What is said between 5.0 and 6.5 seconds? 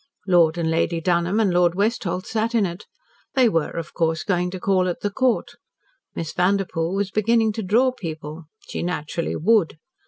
the Court. Miss